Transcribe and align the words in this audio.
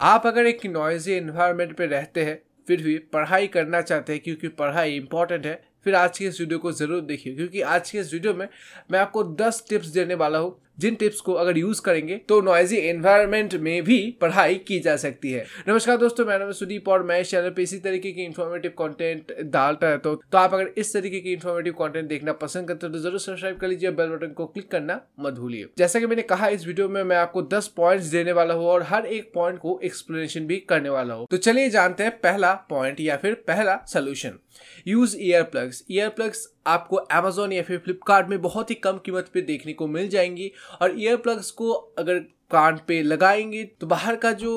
आप 0.00 0.26
अगर 0.26 0.46
एक 0.46 0.64
नॉइजी 0.66 1.16
इन्वायरमेंट 1.16 1.76
पे 1.76 1.86
रहते 1.86 2.24
हैं, 2.24 2.38
फिर 2.68 2.82
भी 2.82 2.96
पढ़ाई 3.12 3.46
करना 3.46 3.80
चाहते 3.80 4.12
हैं 4.12 4.22
क्योंकि 4.22 4.48
पढ़ाई 4.50 4.94
इंपॉर्टेंट 4.96 5.46
है, 5.46 5.60
फिर 5.84 5.94
आज 5.94 6.18
के 6.18 6.24
इस 6.24 6.40
वीडियो 6.40 6.58
को 6.58 6.72
ज़रूर 6.72 7.00
देखिए, 7.00 7.34
क्योंकि 7.34 7.60
आज 7.62 7.90
के 7.90 7.98
इस 7.98 8.12
वीडियो 8.12 8.34
में 8.34 8.46
मैं 8.90 8.98
आपको 8.98 9.24
10 9.36 9.62
टिप्स 9.68 9.86
देने 9.88 10.14
वाला 10.14 10.38
हूँ। 10.38 10.56
जिन 10.80 10.94
टिप्स 10.94 11.20
को 11.20 11.32
अगर 11.32 11.58
यूज़ 11.58 11.80
करेंगे 11.82 12.16
तो 12.28 12.40
नॉइजी 12.40 12.76
एनवायरमेंट 12.78 13.54
में 13.56 13.82
भी 13.84 13.98
पढ़ाई 14.20 14.54
की 14.68 14.78
जा 14.80 14.94
सकती 14.96 15.30
है। 15.32 15.44
नमस्कार 15.68 15.96
दोस्तों 15.96 16.24
मैं 16.26 16.38
नाम 16.38 16.52
सुदीप 16.52 16.88
और 16.88 17.02
मैं 17.02 17.20
इस 17.20 17.30
चैनल 17.30 17.50
पे 17.50 17.62
इसी 17.62 17.78
तरीके 17.78 18.12
की 18.12 18.24
इन्फॉर्मेटिव 18.24 18.72
कंटेंट 18.78 19.32
डालता 19.46 19.88
रहता 19.88 20.08
हूँ। 20.10 20.18
तो 20.32 20.38
आप 20.38 20.54
अगर 20.54 20.70
इस 20.78 20.92
तरीके 20.94 21.20
की 21.20 21.32
इन्फॉर्मेटिव 21.32 21.72
कंटेंट 21.78 22.08
देखना 22.08 22.32
पसंद 22.40 22.68
करते 22.68 22.86
हो 22.86 22.92
तो 22.92 22.98
ज़रूर 22.98 23.20
सब्सक्राइब 23.20 23.58
कर 23.58 23.68
लीजिए 23.68 23.90
बेल 23.90 24.10
बटन 24.10 24.32
को 24.32 24.46
क्लिक 24.46 24.70
करना 24.70 25.00
मत 25.20 25.34
भूलिए। 25.34 25.66
जैसा 25.78 26.00
कि 26.00 26.06
मैंने 26.06 26.22
कहा, 26.24 26.48
इस 26.48 26.66
वीडियो 26.66 26.88
में 26.88 27.02
मैं 27.02 27.16
आपको 27.16 27.42
दस 27.44 27.68
पॉइंट 27.76 28.02
देने 28.02 28.32
वाला 28.32 28.54
हूँ 28.54 28.66
और 28.66 28.82
हर 28.82 29.06
एक 29.08 29.30
पॉइंट 29.34 29.58
को 29.58 29.78
एक्सप्लेनेशन 29.84 30.46
भी 30.46 30.56
करने 30.68 30.88
वाला 30.88 31.14
हूँ। 31.14 31.26
तो 31.30 31.36
चलिए 31.38 31.70
जानते 31.70 32.04
हैं 32.04 32.18
पहला 32.20 32.54
पॉइंट 32.70 33.00
या 33.00 33.16
फिर 33.16 33.34
पहला 33.46 33.76
solution 33.88 34.38
use 34.86 35.16
ear 35.18 35.42
plugs 35.42 35.84
ear 35.90 36.08
plugs 36.08 36.48
आपको 36.66 36.96
अमेजोन 36.96 37.52
या 37.52 37.62
फिर 37.62 37.78
फ्लिपकार्ट 37.78 38.28
में 38.28 38.40
बहुत 38.42 38.70
ही 38.70 38.74
कम 38.76 38.98
कीमत 39.04 39.28
पे 39.34 39.40
देखने 39.42 39.72
को 39.72 39.86
मिल 39.86 40.08
जाएँगी 40.08 40.50
और 40.82 41.00
ईयर 41.00 41.16
प्लग्स 41.18 41.50
को 41.52 41.70
अगर 41.72 42.18
कान 42.50 42.80
पे 42.88 43.00
लगाएँगे 43.02 43.62
तो 43.80 43.86
बाहर 43.86 44.16
का 44.16 44.30
जो 44.32 44.52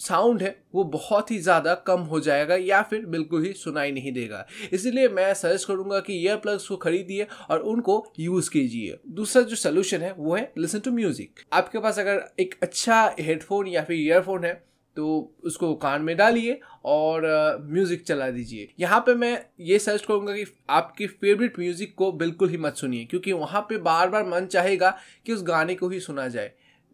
साउंड 0.00 0.42
है, 0.42 0.54
वो 0.74 0.84
बहुत 0.84 1.30
ही 1.30 1.38
ज़्यादा 1.38 1.74
कम 1.86 2.00
हो 2.02 2.20
जाएगा 2.20 2.56
या 2.56 2.80
फिर 2.82 3.06
बिल्कुल 3.06 3.44
ही 3.44 3.52
सुनाई 3.52 3.92
नहीं 3.92 4.12
देगा। 4.12 4.44
इसलिए 4.72 5.08
मैं 5.08 5.32
सजेस्ट 5.34 5.68
करूँगा 5.68 6.00
कि 6.00 6.20
ईयर 6.22 6.36
प्लग्स 6.36 6.68
को 6.68 6.76
खरीदिए 6.76 7.26
और 7.50 7.60
उनको 7.62 8.04
यूज़ 8.20 8.50
कीजिए। 8.50 8.98
दूसरा 9.08 9.42
जो 9.42 9.56
सोल्यूशन 9.56 10.00
है, 10.00 10.12
वो 10.12 10.34
है 10.34 10.52
लिसन 10.58 10.78
टू 10.78 10.90
म्यूज़िक 10.92 11.40
आपके 11.52 11.78
पास 11.78 11.98
अगर 11.98 12.24
एक 12.40 12.54
अच्छा 12.62 13.04
हेडफोन 13.20 13.68
या 13.68 13.82
फिर 13.82 13.96
ईयरफोन 13.96 14.44
है 14.44 14.54
तो 14.96 15.34
उसको 15.44 15.74
कान 15.76 16.02
में 16.02 16.16
डालिए 16.16 16.58
और 16.84 17.22
म्यूज़िक 17.62 18.04
चला 18.04 18.30
दीजिए। 18.30 18.68
यहाँ 18.80 19.00
पे 19.00 19.14
मैं 19.14 19.38
ये 19.60 19.78
सजेस्ट 19.78 20.06
करूँगा 20.06 20.32
कि 20.32 20.44
आपकी 20.70 21.06
फेवरेट 21.06 21.58
म्यूज़िक 21.58 21.94
को 21.94 22.10
बिल्कुल 22.14 22.48
ही 22.48 22.56
मत 22.58 22.76
सुनिए, 22.76 23.04
क्योंकि 23.04 23.32
वहाँ 23.34 23.62
पे 23.68 23.78
बार 23.78 24.08
बार 24.08 24.26
मन 24.26 24.46
चाहेगा 24.46 24.96
कि 25.26 25.32
उस 25.32 25.42
गाने 25.44 25.74
को 25.74 25.88
ही 25.88 26.00
सुना 26.00 26.28
जाए, 26.28 26.52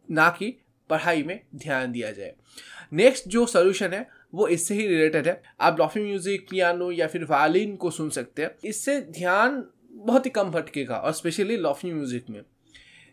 ना 0.09 0.29
कि 0.31 0.55
पढ़ाई 0.91 1.23
में 1.23 1.41
ध्यान 1.57 1.93
दिया 1.93 2.11
जाए। 2.13 2.35
नेक्स्ट 2.93 3.29
जो 3.29 3.45
सोल्यूशन 3.47 3.93
है, 3.93 4.07
वो 4.35 4.47
इससे 4.49 4.75
ही 4.75 4.87
रिलेटेड 4.89 5.29
है। 5.29 5.41
आप 5.61 5.79
लॉफी 5.79 6.01
म्यूज़िक 6.01 6.47
पियानो 6.51 6.91
या 6.93 7.07
फिर 7.07 7.25
वायलिन 7.25 7.77
को 7.77 7.91
सुन 7.91 8.11
सकते 8.11 8.43
हैं। 8.43 8.51
इससे 8.65 9.01
ध्यान 9.11 9.65
बहुत 9.95 10.27
ही 10.27 10.31
कम 10.31 10.51
भटकेगा, 10.51 10.97
और 10.97 11.13
स्पेशली 11.13 11.57
लॉफी 11.59 11.93
म्यूज़िक 11.93 12.31
में। 12.31 12.41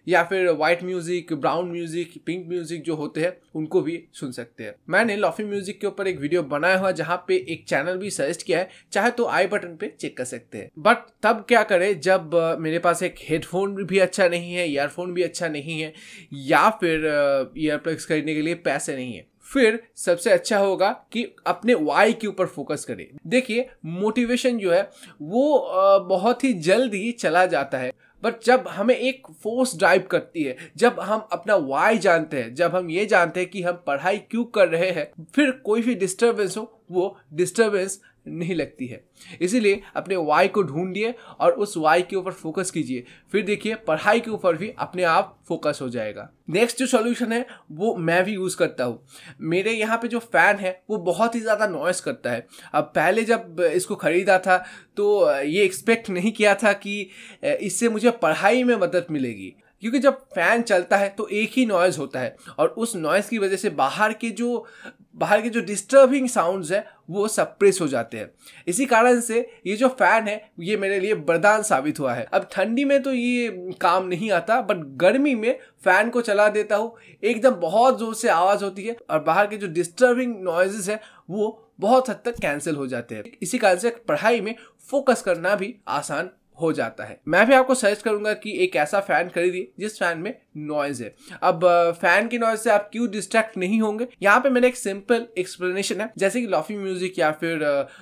या 0.07 0.23
फिर 0.23 0.49
white 0.49 0.83
music 0.83 1.33
brown 1.33 1.71
music 1.71 2.13
pink 2.25 2.47
music 2.49 2.83
जो 2.83 2.95
होते 2.95 3.21
हैं, 3.21 3.31
उनको 3.55 3.81
भी 3.81 4.01
सुन 4.13 4.31
सकते 4.31 4.63
हैं। 4.63 4.73
मैंने 4.89 5.15
लॉफी 5.17 5.43
म्यूज़िक 5.43 5.79
के 5.81 5.87
ऊपर 5.87 6.07
एक 6.07 6.19
वीडियो 6.19 6.43
बनाया 6.45 6.77
हुआ 6.77 6.91
जहाँ 6.93 7.17
पे 7.27 7.35
एक 7.49 7.65
चैनल 7.67 7.97
भी 7.97 8.09
सजेस्ट 8.09 8.43
किया 8.43 8.59
है, 8.59 8.69
चाहे 8.91 9.11
तो 9.11 9.25
आई 9.27 9.47
बटन 9.47 9.75
पे 9.75 9.93
चेक 9.99 10.17
कर 10.17 10.25
सकते 10.25 10.57
हैं। 10.57 10.69
बट 10.79 11.05
तब 11.23 11.45
क्या 11.47 11.63
करें, 11.63 11.99
जब 11.99 12.35
मेरे 12.59 12.79
पास 12.79 13.03
एक 13.03 13.15
हेडफोन 13.21 13.75
भी 13.77 13.99
अच्छा 13.99 14.27
नहीं 14.27 14.53
है 14.53 14.69
ईयरफोन 14.69 15.13
भी 15.13 15.23
अच्छा 15.23 15.47
नहीं 15.47 15.79
है, 15.81 15.93
या 16.33 16.69
फिर 16.71 17.51
ईयरप्लग्स 17.57 18.05
खरीदने 18.05 18.35
के 18.35 18.41
लिए 18.41 18.55
पैसे 18.55 18.95
नहीं 18.95 19.13
है, 19.13 19.25
फिर 19.43 19.79
सबसे 19.97 20.31
अच्छा 20.31 20.57
होगा 20.57 20.89
कि 21.13 21.23
अपने 21.47 21.73
वाई 21.75 22.13
के 22.13 22.27
ऊपर 22.27 22.45
फोकस 22.47 22.85
करें। 22.85 23.05
देखिए 23.27 23.69
मोटिवेशन 23.87 24.57
जो 24.57 24.71
है, 24.71 24.81
वो 25.21 26.05
बहुत 26.09 26.43
ही 26.43 26.53
जल्द 26.61 26.91
चला 27.19 27.45
जाता 27.47 27.77
है। 27.77 27.91
बट 28.23 28.43
जब 28.43 28.67
हमें 28.67 28.95
एक 28.95 29.27
फोर्स 29.43 29.77
ड्राइव 29.77 30.07
करती 30.11 30.43
है, 30.43 30.57
जब 30.77 30.99
हम 30.99 31.27
अपना 31.31 31.55
वाई 31.55 31.97
जानते 31.97 32.37
हैं, 32.37 32.55
जब 32.55 32.75
हम 32.75 32.89
ये 32.89 33.05
जानते 33.05 33.39
हैं 33.39 33.49
कि 33.49 33.61
हम 33.61 33.83
पढ़ाई 33.87 34.17
क्यों 34.17 34.43
कर 34.43 34.67
रहे 34.67 34.91
हैं, 34.91 35.25
फिर 35.35 35.51
कोई 35.51 35.81
भी 35.81 35.95
डिस्टर्बेंस 35.95 36.57
हो 36.57 36.75
वो 36.91 37.17
डिस्टर्बेंस 37.33 37.99
नहीं 38.27 38.55
लगती 38.55 38.85
है। 38.87 39.01
इसीलिए 39.41 39.81
अपने 39.95 40.15
वाई 40.17 40.47
को 40.47 40.61
ढूंढिए 40.63 41.13
और 41.39 41.51
उस 41.53 41.75
वाई 41.77 42.01
के 42.01 42.15
ऊपर 42.15 42.31
फोकस 42.31 42.71
कीजिए। 42.71 43.03
फिर 43.31 43.43
देखिए, 43.45 43.75
पढ़ाई 43.77 44.19
के 44.19 44.31
ऊपर 44.31 44.55
भी 44.55 44.69
अपने 44.79 45.03
आप 45.03 45.37
फोकस 45.47 45.79
हो 45.81 45.87
जाएगा। 45.89 46.29
नेक्स्ट 46.49 46.79
जो 46.79 46.85
सॉल्यूशन 46.87 47.31
है, 47.31 47.45
वो 47.71 47.95
मैं 47.97 48.23
भी 48.23 48.33
यूज़ 48.33 48.57
करता 48.57 48.83
हूँ। 48.83 49.03
मेरे 49.41 49.71
यहाँ 49.71 49.97
पे 49.97 50.07
जो 50.07 50.19
फ़ैन 50.19 50.57
है, 50.57 50.81
वो 50.89 50.97
बहुत 50.99 51.35
ही 51.35 51.39
ज़्यादा 51.39 51.67
नॉइस 51.67 52.01
करता 52.01 52.31
है। 52.31 52.45
अब 52.73 52.91
पहले 52.95 53.23
जब 53.23 53.61
इसको 53.65 53.95
ख़रीदा 53.95 54.37
था 54.39 54.57
तो 54.97 55.31
ये 55.33 55.63
एक्सपेक्ट 55.63 56.09
नहीं 56.09 56.31
किया 56.31 56.53
था 56.55 56.73
कि 56.75 57.01
इससे 57.43 57.89
मुझे 57.89 58.11
पढ़ाई 58.13 58.63
में 58.63 58.75
मदद 58.77 59.07
मिलेगी। 59.11 59.53
क्योंकि 59.83 59.99
जब 59.99 60.17
फ़ैन 60.35 60.61
चलता 60.61 60.97
है 60.97 61.09
तो 61.09 61.27
एक 61.29 61.51
ही 61.53 61.65
नॉइज़ 61.65 61.97
होता 61.99 62.19
है 62.19 62.35
और 62.59 62.67
उस 62.77 62.95
नॉइज़ 62.95 63.29
की 63.29 63.37
वजह 63.37 63.57
से 63.57 63.69
बाहर 63.71 64.13
के 64.13 64.29
जो, 64.29 64.65
बाहर 65.15 65.41
के 65.41 65.49
जो 65.49 65.61
डिस्टर्बिंग 65.61 66.27
साउंड्स 66.29 66.71
है, 66.71 66.85
वो 67.09 67.27
सप्रेस 67.27 67.79
हो 67.81 67.87
जाते 67.87 68.17
हैं। 68.17 68.29
इसी 68.67 68.85
कारण 68.85 69.19
से 69.21 69.39
ये 69.67 69.75
जो 69.75 69.87
फ़ैन 69.89 70.27
है, 70.27 70.51
ये 70.59 70.77
मेरे 70.77 70.99
लिए 70.99 71.13
वरदान 71.13 71.63
साबित 71.63 71.99
हुआ 71.99 72.13
है। 72.13 72.23
अब 72.23 72.49
ठंडी 72.51 72.85
में 72.85 73.01
तो 73.03 73.13
ये 73.13 73.47
काम 73.81 74.07
नहीं 74.07 74.31
आता 74.31 74.61
बट 74.61 74.83
गर्मी 74.97 75.35
में 75.35 75.57
फ़ैन 75.83 76.09
को 76.09 76.21
चला 76.21 76.47
देता 76.49 76.75
हूँ। 76.75 76.95
एकदम 77.23 77.55
बहुत 77.61 77.99
ज़ोर 77.99 78.13
से 78.15 78.29
आवाज़ 78.29 78.63
होती 78.63 78.83
है 78.83 78.97
और 79.09 79.19
बाहर 79.21 79.47
के 79.47 79.57
जो 79.57 79.67
डिस्टर्बिंग 79.69 80.35
नॉइजेस 80.43 80.89
है, 80.89 81.01
वो 81.29 81.65
बहुत 81.79 82.09
हद 82.09 82.21
तक 82.25 82.39
कैंसिल 82.41 82.75
हो 82.75 82.85
जाते 82.87 83.15
हैं। 83.15 83.23
इसी 83.41 83.57
कारण 83.57 83.77
से 83.77 83.89
पढ़ाई 84.07 84.41
में 84.41 84.55
फोकस 84.89 85.21
करना 85.21 85.55
भी 85.55 85.75
आसान 85.87 86.29
हो 86.61 86.71
जाता 86.73 87.03
है। 87.03 87.19
मैं 87.27 87.45
भी 87.47 87.53
आपको 87.53 87.75
सजेस्ट 87.75 88.01
करूँगा 88.01 88.33
कि 88.35 88.57
एक 88.63 88.75
ऐसा 88.75 88.99
फ़ैन 88.99 89.29
खरीदिए, 89.29 89.71
जिस 89.79 89.99
फ़ैन 89.99 90.17
में 90.17 90.33
नॉइज़ 90.57 91.03
है। 91.03 91.13
अब 91.43 91.65
फ़ैन 92.01 92.27
की 92.27 92.37
नॉइज़ 92.37 92.59
से 92.59 92.69
आप 92.69 92.89
क्यों 92.91 93.09
डिस्ट्रैक्ट 93.11 93.57
नहीं 93.57 93.79
होंगे? 93.81 94.07
यहाँ 94.21 94.39
पे 94.39 94.49
मैंने 94.49 94.67
एक 94.67 94.75
सिंपल 94.75 95.27
एक्सप्लेनेशन 95.37 96.01
है, 96.01 96.11
जैसे 96.17 96.41
कि 96.41 96.47
लॉफी 96.47 96.77
म्यूज़िक 96.77 97.19
या 97.19 97.31
फिर 97.33 97.59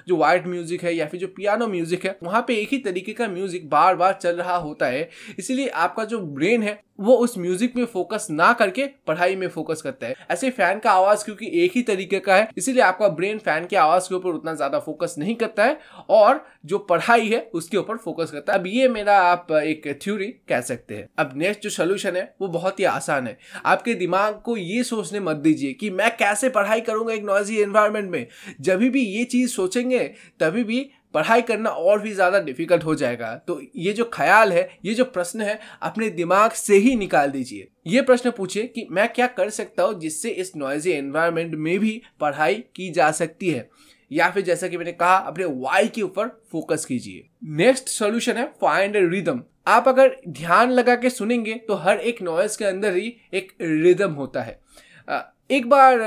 जो 0.08 0.18
वाइट 0.18 0.48
म्यूज़िक 0.48 0.84
है 0.84 0.96
या 0.96 1.06
फिर 1.06 1.20
जो 1.20 1.28
पियानो 1.28 1.68
म्यूज़िक 1.68 2.06
है, 2.06 2.18
वहाँ 2.24 2.44
पे 2.48 2.56
एक 2.56 2.70
ही 2.72 2.78
तरीके 2.80 3.14
का 3.14 3.28
म्यूज़िक 3.28 3.70
बार 3.70 3.96
बार 3.96 4.18
चल 4.22 4.36
रहा 4.36 4.56
होता 4.58 4.86
है। 4.86 5.10
इसीलिए 5.40 5.68
आपका 5.68 6.06
जो 6.06 6.20
ब्रेन 6.20 6.64
है 6.64 6.80
वो 7.00 7.16
उस 7.16 7.38
म्यूज़िक 7.38 7.76
में 7.76 7.84
फोकस 7.86 8.28
ना 8.32 8.52
करके 8.54 8.86
पढ़ाई 9.08 9.36
में 9.36 9.48
फोकस 9.50 9.82
करता 9.82 10.08
है। 10.08 10.16
ऐसे 10.32 10.50
फ़ैन 10.52 10.80
का 10.80 10.92
आवाज़ 10.92 11.24
क्योंकि 11.26 11.50
एक 11.64 11.72
ही 11.76 11.82
तरीके 11.84 12.20
का 12.20 12.36
है, 12.36 12.50
इसीलिए 12.58 12.82
आपका 12.84 13.08
ब्रेन 13.10 13.38
फ़ैन 13.40 13.66
की 13.66 13.76
आवाज़ 13.78 14.10
के 14.10 14.16
ऊपर 14.16 14.30
उतना 14.30 14.54
ज़्यादा 14.54 14.80
फोकस 14.80 15.16
नहीं 15.18 15.36
करता 15.36 15.64
है 15.64 15.80
और 16.10 16.46
जो 16.66 16.78
पढ़ाई 16.80 17.28
है 17.28 17.40
उसके 17.54 17.78
ऊपर 17.78 17.98
फोकस 17.98 18.32
करता 18.32 18.54
है। 18.54 18.60
अब 18.60 18.68
ये 18.68 18.88
मेरा 18.90 19.18
आप 19.22 19.52
एक 19.54 19.88
थ्योरी 20.04 20.28
कह 20.50 20.62
सकते 20.62 20.96
हैं। 20.96 21.08
अब 21.20 21.32
नेक्स्ट 21.36 21.64
जो 21.64 21.70
सोल्यूशन 21.70 22.16
है, 22.16 22.36
वो 22.42 22.48
बहुत 22.48 22.80
ही 22.80 22.86
आसान 22.86 23.28
है। 23.28 23.38
आपके 23.66 23.94
दिमाग 23.96 24.42
को 24.46 24.58
ये 24.58 24.84
सोचने 24.84 25.20
मत 25.20 25.38
दीजिए 25.38 25.74
कि 25.74 25.90
मैं 25.92 26.16
कैसे 26.18 26.50
पढ़ाई 26.50 26.82
करूँगा 26.82 27.14
एक 27.14 27.24
नॉइजी 27.26 27.62
एनवायरमेंट 27.62 28.10
में। 28.12 28.26
जब 28.62 28.80
भी 28.80 29.02
ये 29.02 29.24
चीज़ 29.26 29.52
सोचेंगे, 29.52 30.00
तभी 30.40 30.64
भी 30.64 30.90
पढ़ाई 31.18 31.42
करना 31.44 31.70
और 31.72 32.00
भी 32.00 32.14
ज़्यादा 32.14 32.40
डिफ़िकल्ट 32.42 32.84
हो 32.86 32.96
जाएगा। 32.96 33.34
तो 33.48 33.60
ये 33.76 33.94
जो 33.94 34.10
ख्याल 34.14 34.52
है, 34.54 34.70
ये 34.86 34.94
जो 34.94 35.06
प्रश्न 35.06 35.42
है, 35.42 35.60
अपने 35.82 36.10
दिमाग 36.12 36.52
से 36.54 36.78
ही 36.78 36.96
निकाल 36.96 37.30
दीजिए। 37.32 37.68
ये 37.88 38.02
प्रश्न 38.04 38.32
पूछिए 38.32 38.64
कि 38.66 38.88
मैं 38.92 39.08
क्या 39.14 39.28
कर 39.30 39.50
सकता 39.52 39.84
हूँ 39.84 40.00
जिससे 40.00 40.30
इस 40.32 40.56
नॉइजी 40.56 40.92
एनवायरमेंट 40.92 41.56
में 41.56 41.78
भी 41.80 42.02
पढ़ाई 42.20 42.64
की 42.76 42.90
जा 42.92 43.12
सकती 43.14 43.50
है? 43.50 43.70
या 44.12 44.30
फिर 44.30 44.44
जैसा 44.44 44.68
कि 44.68 44.78
मैंने 44.78 44.92
कहा, 44.94 45.16
अपने 45.16 45.46
वाई 45.46 45.88
के 45.88 46.02
ऊपर 46.02 46.28
फोकस 46.52 46.86
कीजिए। 46.86 47.28
नेक्स्ट 47.56 47.90
सॉल्यूशन 47.90 48.38
है 48.38 48.46
फाइंड 48.62 48.96
रिदम 49.06 49.42
आप 49.68 49.88
अगर 49.88 50.16
ध्यान 50.30 50.72
लगा 50.72 50.96
के 50.96 51.10
सुनेंगे 51.10 51.54
तो 51.68 51.76
हर 51.78 52.00
एक 52.02 52.22
नॉइज़ 52.22 52.58
के 52.58 52.66
अंदर 52.66 52.96
ही 52.96 53.14
एक 53.34 53.52
रिदम 53.62 54.12
होता 54.14 54.42
है। 54.42 54.60
एक 55.50 55.70
बार 55.70 56.00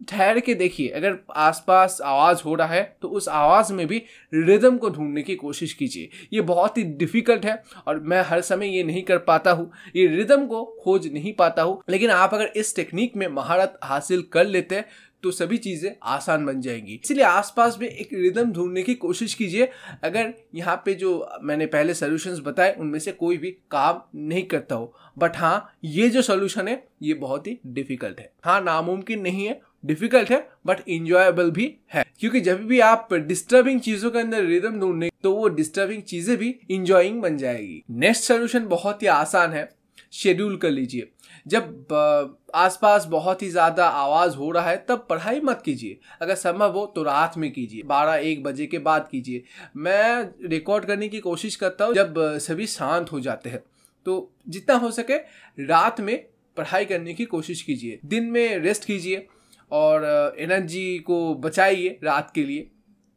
ठहर 0.00 0.38
के 0.40 0.54
देखिए, 0.54 0.88
अगर 0.88 1.18
आसपास 1.36 1.98
आवाज़ 2.02 2.42
हो 2.44 2.54
रहा 2.54 2.68
है 2.68 2.96
तो 3.02 3.08
उस 3.08 3.28
आवाज़ 3.28 3.72
में 3.72 3.86
भी 3.86 4.02
रिदम 4.32 4.76
को 4.76 4.90
ढूँढने 4.90 5.22
की 5.22 5.34
कोशिश 5.36 5.72
कीजिए। 5.72 6.08
ये 6.32 6.40
बहुत 6.42 6.78
ही 6.78 6.84
डिफ़िकल्ट 6.84 7.44
है 7.46 7.62
और 7.86 8.00
मैं 8.00 8.22
हर 8.22 8.40
समय 8.42 8.76
ये 8.76 8.82
नहीं 8.84 9.02
कर 9.02 9.18
पाता 9.20 9.50
हूँ। 9.50 9.70
ये 9.96 10.06
रिदम 10.08 10.46
को 10.46 10.64
खोज 10.82 11.12
नहीं 11.12 11.32
पाता 11.34 11.62
हूँ, 11.62 11.80
लेकिन 11.90 12.10
आप 12.10 12.34
अगर 12.34 12.52
इस 12.56 12.74
टेक्निक 12.76 13.16
में 13.16 13.26
महारत 13.28 13.78
हासिल 13.84 14.22
कर 14.32 14.46
लेते 14.46 14.74
हैं 14.74 14.84
तो 15.22 15.30
सभी 15.30 15.56
चीज़ें 15.58 15.90
आसान 16.04 16.44
बन 16.46 16.60
जाएँगी। 16.60 16.94
इसलिए 16.94 17.24
आसपास 17.24 17.76
में 17.80 17.86
एक 17.88 18.12
रिदम 18.12 18.52
ढूँढने 18.52 18.82
की 18.82 18.94
कोशिश 18.94 19.34
कीजिए। 19.34 19.68
अगर 20.04 20.32
यहाँ 20.54 20.76
पे 20.84 20.94
जो 20.94 21.10
मैंने 21.42 21.66
पहले 21.66 21.94
सोल्यूशंस 21.94 22.38
बताए, 22.38 22.74
उनमें 22.74 22.98
से 22.98 23.12
कोई 23.12 23.36
भी 23.36 23.50
काम 23.70 24.00
नहीं 24.18 24.42
करता 24.44 24.74
हो। 24.74 24.94
बट 25.18 25.36
हाँ 25.36 25.72
ये 25.84 26.08
जो 26.08 26.22
सोल्यूशन 26.22 26.68
है, 26.68 26.82
ये 27.02 27.14
बहुत 27.14 27.46
ही 27.46 27.58
डिफ़िकल्ट 27.66 28.20
है। 28.20 28.32
हाँ 28.44 28.60
नामुमकिन 28.60 29.20
नहीं 29.20 29.44
है 29.46 29.60
डिफ़िकल्ट 29.84 30.30
है 30.30 30.46
बट 30.66 30.88
इंजॉयबल 30.88 31.50
भी 31.50 31.74
है। 31.94 32.04
क्योंकि 32.20 32.40
जब 32.40 32.66
भी 32.66 32.80
आप 32.80 33.12
डिस्टर्बिंग 33.14 33.80
चीज़ों 33.80 34.10
के 34.10 34.18
अंदर 34.18 34.44
रिदम 34.44 34.80
ढूँढने 34.80 35.10
तो 35.22 35.32
वो 35.32 35.48
डिस्टर्बिंग 35.50 36.02
चीज़ें 36.02 36.36
भी 36.36 36.54
इंजॉइंग 36.70 37.20
बन 37.22 37.36
जाएगी। 37.36 37.82
नेक्स्ट 37.90 38.24
सोल्यूशन 38.24 38.66
बहुत 38.66 39.02
ही 39.02 39.06
आसान 39.08 39.52
है 39.52 39.68
शेड्यूल 40.12 40.56
कर 40.56 40.70
लीजिए। 40.70 41.08
जब 41.46 42.32
आसपास 42.54 43.04
बहुत 43.04 43.42
ही 43.42 43.48
ज़्यादा 43.50 43.86
आवाज़ 43.86 44.36
हो 44.36 44.50
रहा 44.50 44.70
है, 44.70 44.84
तब 44.88 45.06
पढ़ाई 45.10 45.40
मत 45.40 45.62
कीजिए। 45.64 45.98
अगर 46.22 46.34
संभव 46.34 46.72
हो 46.72 46.84
तो 46.86 47.02
रात 47.02 47.36
में 47.38 47.50
कीजिए। 47.52 47.82
बारह 47.82 48.28
एक 48.28 48.42
बजे 48.42 48.66
के 48.66 48.78
बाद 48.80 49.08
कीजिए। 49.10 49.42
मैं 49.76 50.48
रिकॉर्ड 50.48 50.84
करने 50.84 51.08
की 51.08 51.20
कोशिश 51.20 51.56
करता 51.56 51.84
हूँ, 51.84 51.94
जब 51.94 52.14
सभी 52.38 52.66
शांत 52.68 53.12
हो 53.12 53.20
जाते 53.20 53.50
हैं। 53.50 53.62
तो 54.06 54.32
जितना 54.48 54.76
हो 54.76 54.90
सके, 54.90 55.16
रात 55.58 56.00
में 56.00 56.16
पढ़ाई 56.56 56.84
करने 56.84 57.14
की 57.14 57.24
कोशिश 57.26 57.62
कीजिए। 57.62 57.98
दिन 58.04 58.24
में 58.24 58.58
रेस्ट 58.58 58.84
कीजिए। 58.84 59.26
और 59.72 60.34
एनर्जी 60.38 60.98
को 60.98 61.34
बचाइए 61.34 61.98
रात 62.04 62.32
के 62.34 62.44
लिए, 62.44 62.70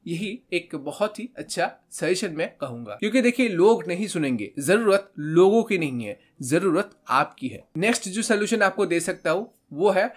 यही 0.07 0.39
एक 0.53 0.75
बहुत 0.75 1.19
ही 1.19 1.29
अच्छा 1.38 1.71
सजेशन 1.91 2.31
मैं 2.31 2.57
कहूँगा। 2.61 2.94
क्योंकि 2.94 3.21
देखिए, 3.21 3.50
लोग 3.50 3.88
नहीं 3.88 4.07
सुनेंगे। 4.07 4.51
ज़रूरत 4.59 5.11
लोगों 5.19 5.63
की 5.63 5.77
नहीं 5.77 6.03
है। 6.03 6.19
ज़रूरत 6.44 6.92
आपकी 7.12 7.48
है। 7.48 7.63
नेक्स्ट 7.78 8.07
जो 8.10 8.22
सोल्यूशन 8.24 8.62
आपको 8.62 8.86
दे 8.86 9.00
सकता 9.00 9.31
हूँ, 9.31 9.51
वो 9.74 9.90
है 9.92 10.12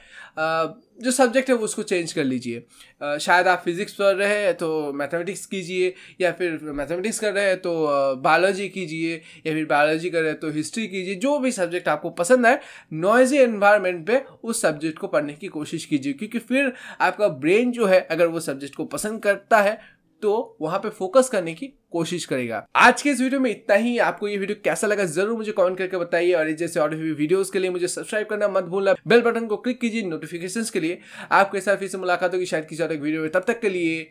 जो 0.99 1.11
सब्जेक्ट 1.11 1.49
है, 1.49 1.55
वो 1.55 1.64
उसको 1.64 1.82
चेंज 1.82 2.12
कर 2.12 2.25
लीजिए। 2.25 3.19
शायद 3.20 3.49
आप 3.49 3.62
फिजिक्स 3.64 3.93
पढ़ 3.94 4.14
रहे 4.14 4.37
हैं 4.37 4.55
तो 4.55 4.93
मैथमेटिक्स 4.93 5.44
कीजिए, 5.46 5.94
या 6.20 6.32
फिर 6.32 6.58
मैथमेटिक्स 6.64 7.19
कर 7.20 7.32
रहे 7.32 7.44
हैं 7.46 7.56
तो 7.58 7.75
बायोलॉजी 8.19 8.69
कीजिए, 8.69 9.14
या 9.46 9.52
फिर 9.52 9.64
बायोलॉजी 9.67 10.11
कर 10.11 10.20
रहे 10.20 10.31
हैं 10.31 10.38
तो 10.40 10.50
हिस्ट्री 10.52 10.87
कीजिए। 10.88 11.14
जो 11.17 11.38
भी 11.38 11.52
सब्जेक्ट 11.52 11.88
आपको 11.88 12.11
पसंद 12.12 12.46
आए 12.46 12.61
नॉइजी 12.94 13.38
एनवायरनमेंट 13.38 14.06
पे 14.06 14.22
उस 14.44 14.62
सब्जेक्ट 14.62 14.99
को 14.99 15.08
पढ़ने 15.08 15.34
की 15.34 15.49
कोशिश 15.49 15.84
कीजिए। 15.84 16.12
क्योंकि 16.12 16.38
फिर 16.40 16.72
आपका 17.00 17.29
ब्रेन 17.29 17.72
जो 17.72 17.87
है, 17.87 18.00
अगर 18.00 18.26
वो 18.26 18.40
सब्जेक्ट 18.43 18.75
को 18.75 18.84
पसंद 18.87 19.22
करता 19.22 19.61
है 19.61 19.79
तो 20.22 20.56
वहाँ 20.61 20.79
पे 20.79 20.88
फोकस 20.90 21.29
करने 21.29 21.55
की 21.55 21.67
कोशिश 21.96 22.25
करेगा। 22.25 22.66
आज 22.76 23.02
के 23.02 23.10
इस 23.10 23.20
वीडियो 23.20 23.40
में 23.40 23.50
इतना 23.50 23.76
ही। 23.76 23.96
आपको 24.00 24.28
ये 24.28 24.37
वीडियो 24.38 24.60
कैसा 24.64 24.87
लगा 24.87 25.04
ज़रूर 25.06 25.37
मुझे 25.37 25.52
कमेंट 25.52 25.78
करके 25.78 25.96
बताइए। 25.98 26.32
और 26.34 26.50
जैसे 26.52 26.81
और 26.81 26.94
वीडियोस 26.94 27.50
के 27.50 27.58
लिए 27.58 27.70
मुझे 27.70 27.88
सब्सक्राइब 27.88 28.26
करना 28.26 28.48
मत 28.50 28.64
भूलना। 28.66 28.94
बेल 29.06 29.20
बटन 29.22 29.46
को 29.46 29.56
क्लिक 29.58 29.81
कीजिए 29.81 30.02
नोटिफिकेशन 30.04 30.64
के 30.72 30.81
लिए। 30.81 30.98
आपके 31.32 31.60
साथ 31.60 31.76
फिर 31.76 31.88
से 31.88 31.98
मुलाकात 31.98 32.34
होगी 32.34 32.46
शायद 32.46 32.66
किसी 32.66 32.82
और 32.82 32.93
एक 32.93 33.00
वीडियो 33.00 33.22
में। 33.22 33.31
तब 33.31 33.44
तक 33.46 33.60
के 33.60 33.69
लिए 33.69 34.02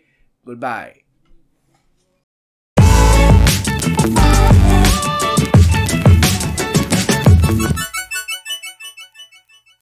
गुड 0.46 0.60
बाय 0.60 0.94